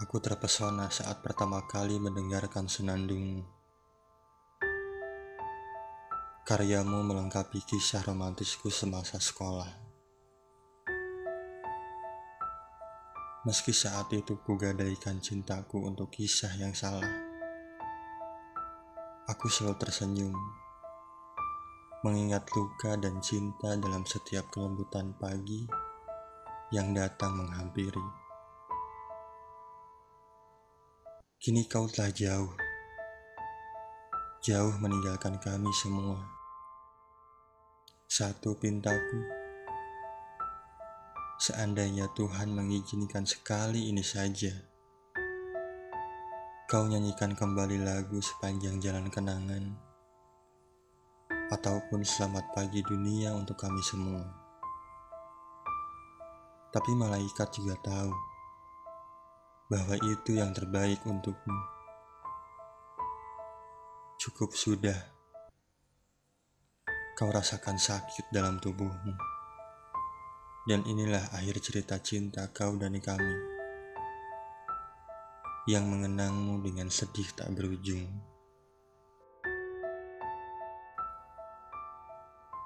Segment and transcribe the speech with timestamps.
[0.00, 3.44] Aku terpesona saat pertama kali mendengarkan senandungmu.
[6.48, 9.68] Karyamu melengkapi kisah romantisku semasa sekolah.
[13.44, 17.12] Meski saat itu kugadaikan cintaku untuk kisah yang salah,
[19.28, 20.36] aku selalu tersenyum,
[22.08, 25.68] mengingat luka dan cinta dalam setiap kelembutan pagi
[26.72, 28.19] yang datang menghampiri.
[31.40, 32.52] Kini kau telah jauh,
[34.44, 36.20] jauh meninggalkan kami semua.
[38.04, 39.24] Satu pintaku,
[41.40, 44.52] seandainya Tuhan mengizinkan sekali ini saja,
[46.68, 49.64] kau nyanyikan kembali lagu sepanjang jalan kenangan,
[51.56, 54.28] ataupun selamat pagi dunia untuk kami semua.
[56.68, 58.29] Tapi malaikat juga tahu
[59.70, 61.62] bahwa itu yang terbaik untukmu.
[64.18, 64.98] Cukup sudah,
[67.14, 69.14] kau rasakan sakit dalam tubuhmu.
[70.66, 73.34] Dan inilah akhir cerita cinta kau dan kami
[75.70, 78.10] yang mengenangmu dengan sedih tak berujung.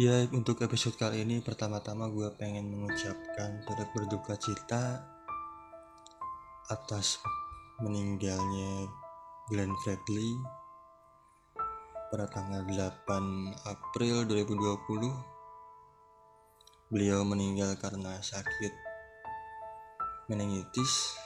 [0.00, 5.19] Ya, untuk episode kali ini pertama-tama gue pengen mengucapkan turut berduka cita
[6.70, 7.18] atas
[7.82, 8.86] meninggalnya
[9.50, 10.38] Glenn Fredly
[12.14, 13.10] pada tanggal 8
[13.66, 18.70] April 2020 beliau meninggal karena sakit
[20.30, 21.18] meningitis.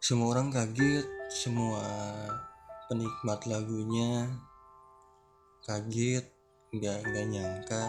[0.00, 1.84] Semua orang kaget semua
[2.88, 4.32] penikmat lagunya
[5.68, 6.24] kaget
[6.72, 7.84] nggak nggak nyangka.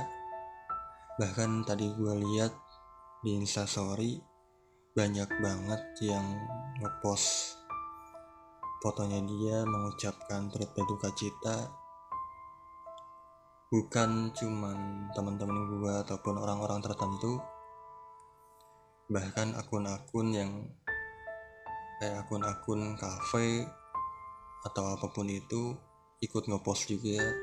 [1.24, 2.52] Bahkan tadi gue lihat
[3.24, 4.33] di instastory
[4.94, 6.22] banyak banget yang
[6.78, 7.58] ngepost
[8.78, 11.66] fotonya dia mengucapkan turut berduka cita.
[13.74, 17.42] Bukan cuman teman-teman gue ataupun orang-orang tertentu
[19.10, 20.52] bahkan akun-akun yang
[21.98, 23.66] kayak akun-akun kafe
[24.62, 25.74] atau apa pun itu
[26.22, 27.34] ikut ngepost juga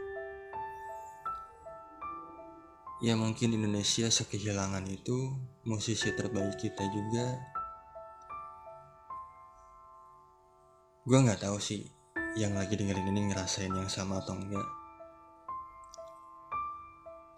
[3.00, 5.32] ya mungkin Indonesia sekehilangan itu
[5.64, 7.26] musisi terbaik kita juga.
[11.08, 11.80] Gue nggak tahu sih
[12.36, 14.68] yang lagi dengerin ini ngerasain yang sama atau enggak.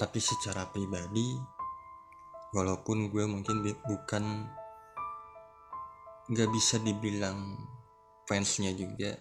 [0.03, 1.39] Tapi secara pribadi
[2.51, 4.51] walaupun gue mungkin bukan
[6.27, 7.55] nggak bisa dibilang
[8.27, 9.15] fansnya juga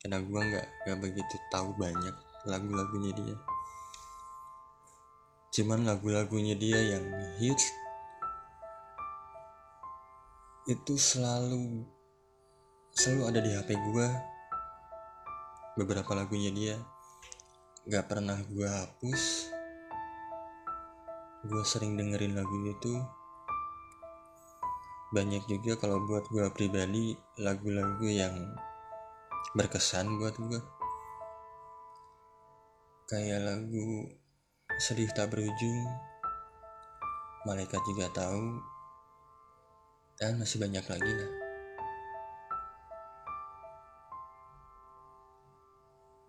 [0.00, 2.14] karena gue nggak nggak begitu tahu banyak
[2.48, 3.36] lagu-lagunya dia
[5.58, 7.02] cuman lagu-lagunya dia yang
[7.42, 7.66] hits
[10.70, 11.82] itu selalu
[12.94, 14.06] selalu ada di HP gue
[15.74, 16.78] beberapa lagunya dia
[17.88, 19.48] gak pernah gue hapus.
[21.48, 23.00] Gue sering dengerin lagu itu.
[25.08, 28.34] Banyak juga kalau buat gue pribadi lagu-lagu yang
[29.56, 30.60] berkesan buat gue
[33.08, 34.04] kayak lagu
[34.78, 35.90] sedih tak berujung
[37.42, 38.62] malaikat juga tahu
[40.22, 41.30] dan masih banyak lagi lah.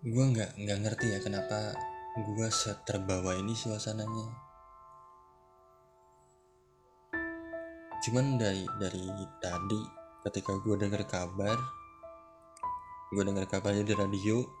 [0.02, 1.78] Gue nggak nggak ngerti ya kenapa
[2.18, 2.48] gue
[2.82, 4.26] terbawa ini suasananya.
[8.02, 9.06] Cuman dari dari
[9.38, 9.80] tadi
[10.26, 11.54] ketika gue dengar kabar
[13.14, 14.59] gue dengar kabarnya di radio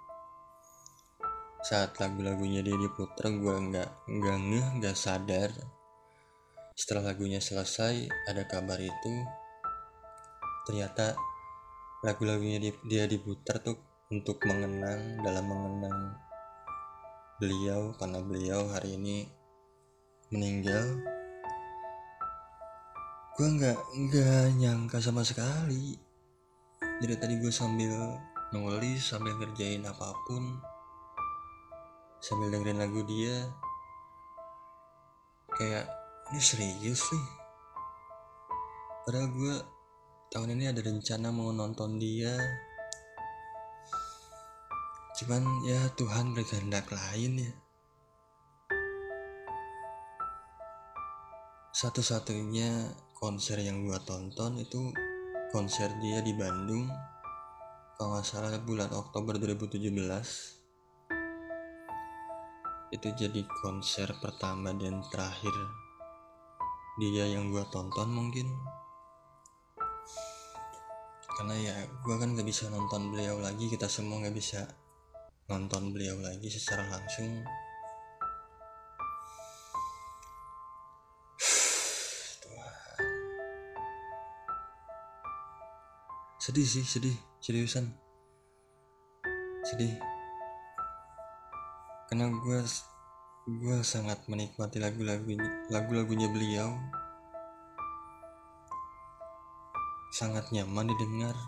[1.60, 5.52] saat lagu-lagunya dia diputar gue nggak nggak ngeh nggak sadar.
[6.72, 9.14] Setelah lagunya selesai ada kabar itu.
[10.64, 11.12] Ternyata
[12.00, 13.76] lagu-lagunya dia, dia diputar tuh
[14.08, 16.16] untuk mengenang dalam mengenang
[17.36, 19.28] beliau karena beliau hari ini
[20.32, 20.96] meninggal.
[23.36, 25.92] Gue nggak nggak nyangka sama sekali.
[27.04, 28.16] Jadi tadi gue sambil
[28.56, 30.69] nulis sambil ngerjain apa pun
[32.20, 33.48] sambil dengerin lagu dia
[35.56, 35.88] kayak
[36.30, 37.26] ini serius nih
[39.04, 39.56] padahal gue
[40.30, 42.30] tahun ini ada rencana mau nonton dia.
[45.18, 47.52] Cuman ya Tuhan berkehendak lain ya.
[51.74, 54.94] Satu-satunya konser yang gue tonton itu
[55.50, 56.86] konser dia di Bandung
[57.98, 60.59] kalau nggak salah bulan Oktober 2017
[62.90, 65.54] itu jadi konser pertama dan terakhir
[66.98, 68.50] dia yang gue tonton mungkin.
[71.38, 74.66] Karena ya gue kan gak bisa nonton beliau lagi kita semua gak bisa
[75.46, 77.46] nonton beliau lagi secara langsung.
[86.42, 87.14] Sedih sih sedih.
[87.40, 87.88] Seriusan.
[89.64, 90.09] Sedih
[92.10, 92.58] karena gue
[93.46, 96.74] gue sangat menikmati lagu-lagunya lagu-lagunya beliau.
[100.10, 101.38] Sangat nyaman didengar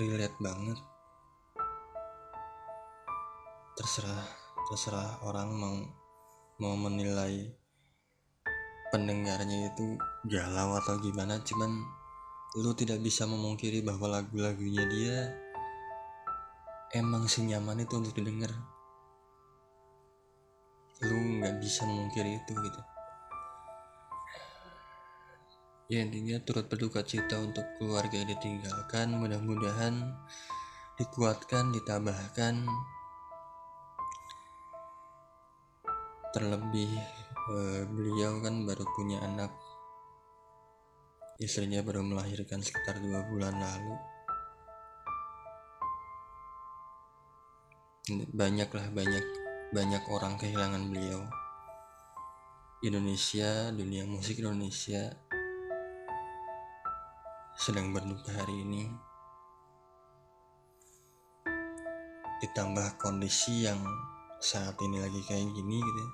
[0.00, 0.80] relate banget.
[3.76, 4.24] Terserah
[4.72, 5.76] terserah orang mau
[6.56, 7.52] mau menilai
[8.88, 11.84] pendengarnya itu galau atau gimana cuman
[12.64, 15.16] lu tidak bisa memungkiri bahwa lagu-lagunya dia
[16.96, 18.50] emang senyaman itu untuk didengar
[21.06, 22.80] lu nggak bisa memungkiri itu gitu
[25.90, 30.14] ya intinya turut berduka cita untuk keluarga yang ditinggalkan mudah-mudahan
[31.00, 32.68] dikuatkan ditabahkan
[36.30, 36.92] terlebih
[37.56, 39.50] eh, beliau kan baru punya anak
[41.40, 43.96] Istrinya baru melahirkan sekitar dua bulan lalu.
[48.36, 49.39] Banyaklah banyak
[49.70, 51.22] banyak orang kehilangan beliau.
[52.82, 55.14] Indonesia, dunia musik Indonesia
[57.54, 58.90] sedang berduka hari ini.
[62.42, 63.78] Ditambah kondisi yang
[64.42, 66.04] saat ini lagi kayak gini gitu.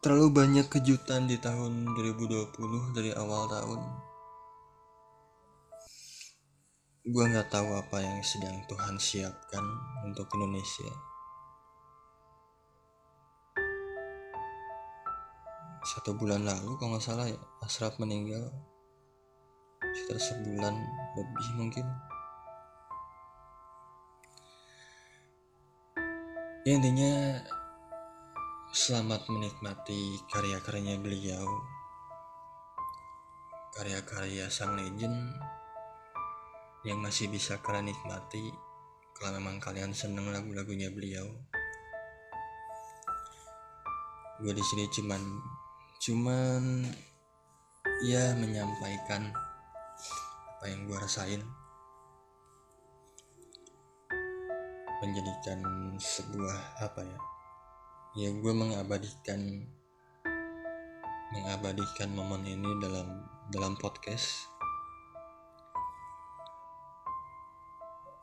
[0.00, 4.11] Terlalu banyak kejutan di tahun 2020 dari awal tahun.
[7.02, 9.66] Gue nggak tahu apa yang sedang Tuhan siapkan
[10.06, 10.86] untuk Indonesia.
[15.82, 18.54] Satu bulan lalu kalau nggak salah ya Asraf meninggal
[19.82, 20.78] sekitar sebulan
[21.18, 21.86] lebih mungkin.
[26.62, 27.42] Ya intinya
[28.70, 31.44] Selamat menikmati karya-karyanya beliau
[33.74, 35.34] Karya-karya sang legend
[36.82, 38.50] Yang masih bisa kalian nikmati
[39.14, 41.30] Kalau memang kalian seneng lagu-lagunya beliau.
[44.42, 45.22] Gue di sini cuman
[46.02, 46.62] Cuman
[48.02, 49.30] Ya menyampaikan
[50.58, 51.42] Apa yang gue rasain.
[55.02, 55.58] Menjadikan
[55.98, 57.18] sebuah apa ya?
[58.12, 59.66] Ya gue mengabadikan
[61.32, 64.51] mengabadikan momen ini dalam dalam podcast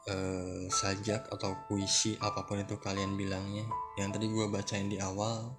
[0.09, 3.69] uh, sajak atau puisi apa pun itu kalian bilangnya.
[3.95, 5.53] Yang tadi gue bacain di awal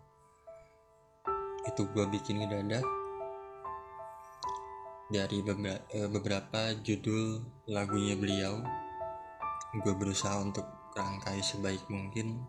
[1.68, 2.82] itu gue bikin ngedadak
[5.10, 8.58] dari uh, beberapa judul lagunya beliau.
[9.80, 10.66] Gue berusaha untuk
[10.98, 12.42] rangkai sebaik mungkin.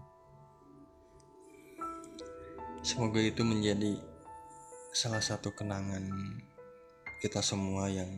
[2.82, 4.02] Semoga itu menjadi
[4.92, 6.10] salah satu kenangan
[7.22, 8.18] kita semua yang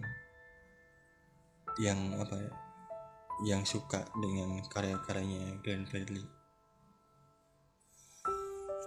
[1.75, 2.53] yang apa ya
[3.41, 6.21] yang suka dengan karya-karyanya Glenn Fredly.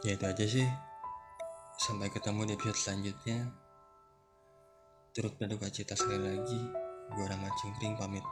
[0.06, 0.68] Ya itu aja sih.
[1.82, 3.50] Sampai ketemu di episode selanjutnya.
[5.10, 6.62] Turut berduka cita sekali lagi.
[7.10, 8.22] Gue Rama Cingkring pamit